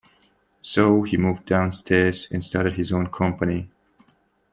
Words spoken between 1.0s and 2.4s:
he moved downstairs